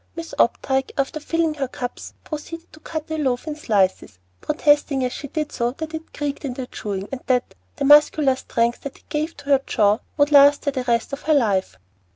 Miss 0.15 0.33
Opdyke, 0.39 0.93
after 0.97 1.19
filling 1.19 1.53
her 1.53 1.67
cups, 1.67 2.15
proceeded 2.23 2.73
to 2.73 2.79
cut 2.79 3.05
the 3.05 3.19
loaf 3.19 3.45
in 3.45 3.55
slices, 3.55 4.17
protesting 4.41 5.05
as 5.05 5.13
she 5.13 5.27
did 5.27 5.51
so 5.51 5.73
that 5.73 5.93
it 5.93 6.11
"creaked 6.11 6.43
in 6.43 6.55
the 6.55 6.65
chewing," 6.65 7.07
and 7.11 7.21
that 7.27 7.53
"The 7.75 7.85
muscular 7.85 8.35
strength 8.35 8.81
that 8.81 8.97
it 8.97 9.09
gave 9.09 9.37
to 9.37 9.45
her 9.49 9.61
jaw 9.67 9.99
Would 10.17 10.31
last 10.31 10.65
her 10.65 10.71
the 10.71 10.85
rest 10.85 11.13
of 11.13 11.21
her 11.21 11.35
life." 11.35 11.77